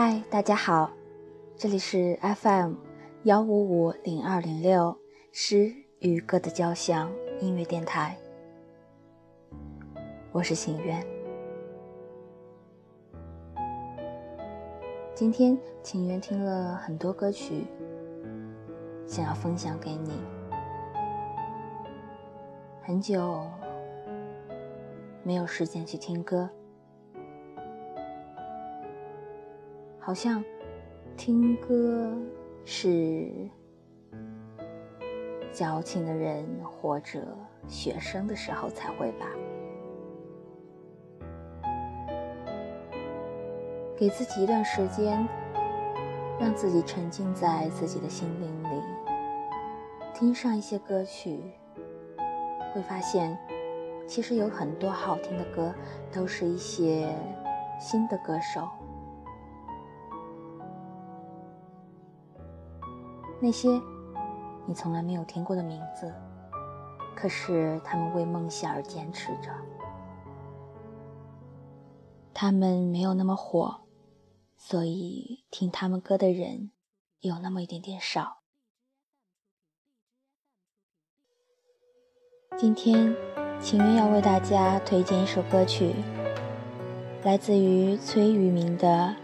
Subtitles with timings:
[0.00, 0.92] 嗨，大家好，
[1.56, 2.74] 这里是 FM
[3.24, 4.96] 幺五五零二零六
[5.32, 8.16] 诗与歌的交响音乐电台，
[10.30, 11.04] 我是心愿。
[15.16, 17.64] 今天情缘听了很多歌曲，
[19.04, 20.12] 想要分享给你。
[22.84, 23.44] 很久
[25.24, 26.48] 没有时间去听歌。
[30.08, 30.42] 好像
[31.18, 32.16] 听歌
[32.64, 33.30] 是
[35.52, 37.22] 矫情的人或者
[37.66, 39.26] 学生的时候才会吧。
[43.98, 45.28] 给自己一段时间，
[46.40, 48.82] 让自己沉浸在自己的心灵里，
[50.14, 51.38] 听上一些歌曲，
[52.72, 53.38] 会发现
[54.06, 55.74] 其实有很多好听的歌，
[56.10, 57.14] 都是一些
[57.78, 58.66] 新的歌手。
[63.40, 63.68] 那些
[64.66, 66.12] 你从来没有听过的名字，
[67.14, 69.50] 可是他们为梦想而坚持着。
[72.34, 73.82] 他们没有那么火，
[74.56, 76.72] 所以听他们歌的人
[77.20, 78.38] 有那么一点点少。
[82.56, 83.14] 今天，
[83.60, 85.94] 情愿要为大家推荐一首歌曲，
[87.22, 88.88] 来自于崔宇明的《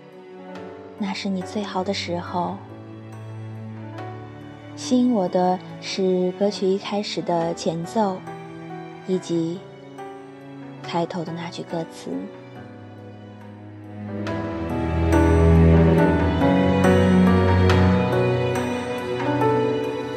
[0.99, 2.57] 那是你最好的时候》。
[4.87, 8.19] 吸引我的是歌曲一开始的前奏，
[9.07, 9.59] 以及
[10.83, 12.11] 开头的那句歌词。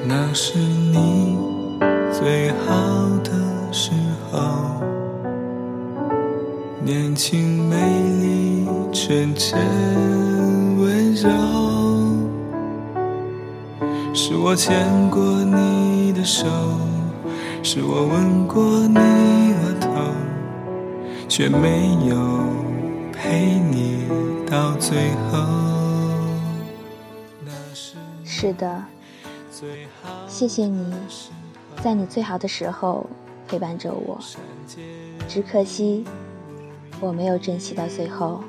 [0.05, 1.37] 那是你
[2.11, 3.31] 最好的
[3.71, 3.91] 时
[4.29, 4.83] 候，
[6.83, 7.77] 年轻、美
[8.19, 9.57] 丽、纯真、
[10.77, 11.66] 温柔。
[14.19, 16.47] 是我牵过你的手，
[17.61, 19.89] 是我吻过你额头，
[21.29, 22.39] 却没有
[23.13, 24.07] 陪你
[24.49, 25.45] 到最后。
[28.25, 28.83] 是的，
[30.27, 30.91] 谢谢你，
[31.83, 33.07] 在你最好的时候
[33.47, 34.17] 陪伴着我。
[35.27, 36.03] 只可惜
[36.99, 38.43] 我没有珍惜到最后。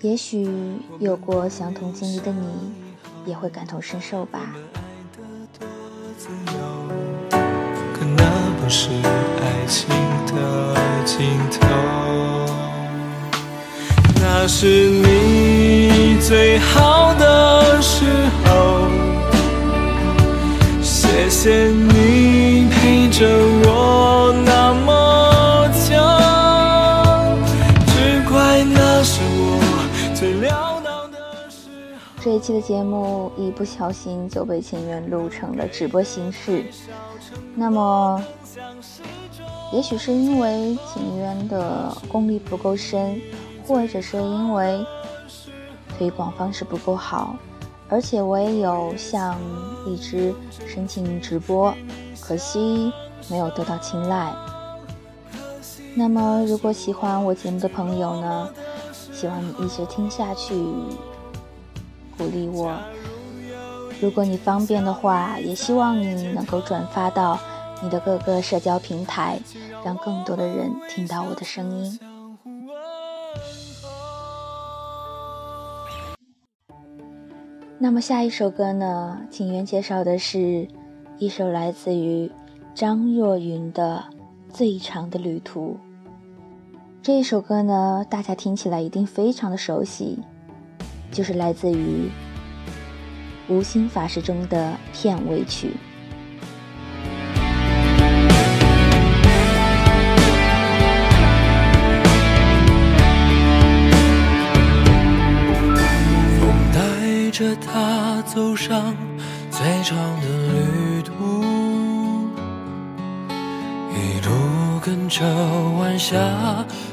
[0.00, 0.48] 也许
[0.98, 2.83] 有过相同经历的你。
[3.24, 4.40] 也会感同身受吧。
[7.92, 8.24] 可那
[8.60, 9.88] 不是爱情
[10.26, 10.74] 的
[11.04, 11.66] 尽头，
[14.20, 18.04] 那是你最好的时
[18.43, 18.43] 候。
[32.24, 36.64] 这一期的节目一不小心就被情缘录成了直播形式，
[37.54, 38.24] 那么，
[39.74, 43.20] 也许是因为情缘的功力不够深，
[43.66, 44.82] 或者是因为
[45.98, 47.36] 推广方式不够好，
[47.90, 49.38] 而且我也有向
[49.84, 50.34] 荔枝
[50.66, 51.74] 申请直播，
[52.22, 52.90] 可惜
[53.28, 54.32] 没有得到青睐。
[55.94, 58.48] 那么，如果喜欢我节目的朋友呢，
[59.12, 60.54] 希望你一直听下去。
[62.16, 62.78] 鼓励我，
[64.00, 67.38] 如果你方便的话，也希望你能够转发到
[67.82, 69.38] 你的各个社交平台，
[69.84, 71.98] 让更多的人听到我的声音。
[77.78, 79.20] 那么下一首歌呢？
[79.30, 80.66] 请愿介绍的是
[81.18, 82.30] 一首来自于
[82.74, 84.04] 张若昀的
[84.54, 85.72] 《最长的旅途》。
[87.02, 90.20] 这一首歌呢，大家听起来一定非常的熟悉。
[91.10, 92.08] 就是来自于
[93.48, 95.70] 《无心法师》中的片尾曲。
[106.72, 108.96] 带着他走上
[109.50, 111.12] 最长的旅途，
[113.90, 115.24] 一路跟着
[115.78, 116.16] 晚霞，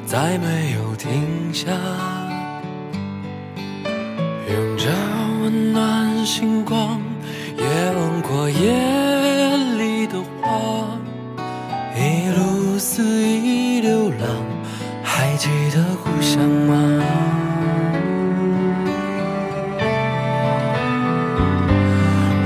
[0.06, 2.21] 再没有停下。
[6.26, 7.02] 星光，
[7.58, 8.72] 也吻过夜
[9.78, 10.88] 里的花，
[11.96, 14.28] 一路肆意流浪，
[15.04, 17.04] 还记得故乡吗？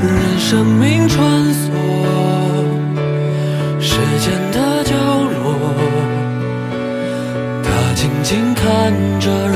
[0.02, 1.24] 任生命穿
[1.54, 1.70] 梭
[3.80, 5.60] 时间的角落，
[7.64, 9.56] 他静静看着人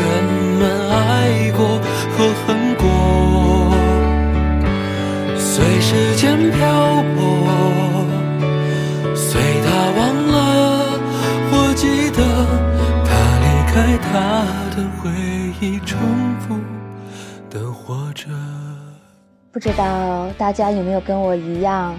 [5.60, 6.16] 随时。
[6.16, 7.24] 间漂泊，
[9.16, 11.00] 随他忘了
[11.50, 12.22] 或记得，
[13.06, 13.10] 他
[13.40, 14.10] 离开他
[14.76, 15.10] 的回
[15.62, 15.98] 忆，重
[16.42, 16.60] 复
[17.50, 18.28] 的活着。
[19.54, 21.96] 不知道大家有没有跟我一样，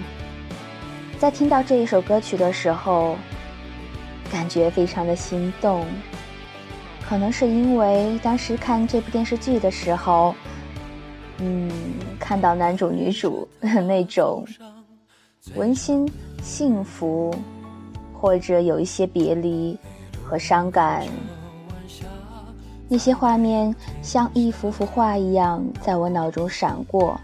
[1.17, 3.15] 在听到这一首歌曲的时候，
[4.31, 5.85] 感觉非常的心动。
[7.09, 10.35] 可能是因为当时看这部电视剧的时候，
[11.39, 11.71] 嗯，
[12.19, 14.45] 看到男主女主 那种
[15.55, 16.07] 温馨、
[16.43, 17.33] 幸福，
[18.13, 19.77] 或者有一些别离
[20.23, 21.07] 和伤感，
[22.87, 27.19] 那些画面像一幅幅画一样在我脑中闪过。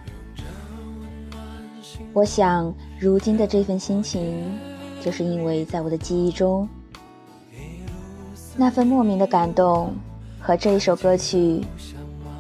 [2.14, 4.44] 我想，如今的这份心情，
[5.02, 6.68] 就是因为在我的记忆中，
[8.56, 9.94] 那份莫名的感动
[10.40, 11.64] 和这一首歌曲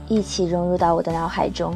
[0.08, 1.74] 一起融入到我的脑海中。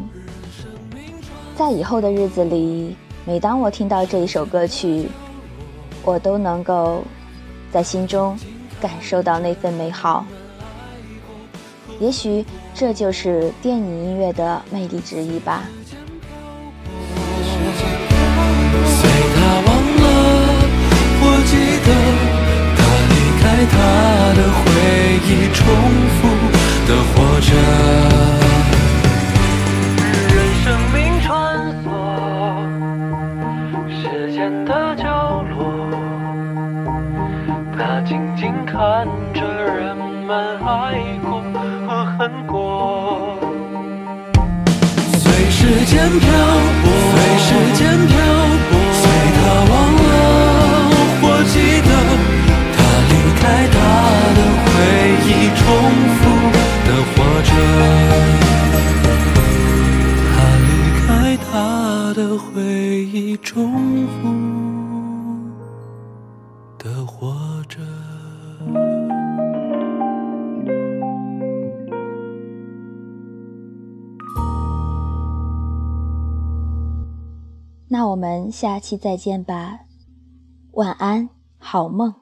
[1.55, 2.95] 在以后的日子里，
[3.25, 5.09] 每当我听到这一首歌曲，
[6.03, 7.03] 我都能够
[7.71, 8.37] 在心中
[8.79, 10.25] 感受到那份美好。
[11.99, 15.63] 也许这就是电影音乐的魅力之一吧。
[23.69, 23.77] 他
[24.33, 24.65] 的回
[25.27, 25.63] 忆重
[26.17, 26.50] 复
[40.63, 41.41] 爱过
[41.87, 43.35] 和恨过，
[45.17, 46.29] 随时间漂
[46.83, 48.15] 泊，随时间漂
[78.11, 79.79] 我们下期再见吧，
[80.73, 82.13] 晚安，好梦。